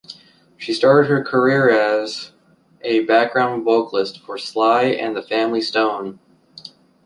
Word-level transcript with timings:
She 0.57 0.73
started 0.73 1.09
her 1.09 1.23
career 1.23 1.69
as 1.69 2.31
a 2.81 3.01
background 3.01 3.63
vocalist 3.63 4.19
for 4.21 4.35
Sly 4.39 4.85
and 4.85 5.15
The 5.15 5.21
Family 5.21 5.61
Stone. 5.61 6.17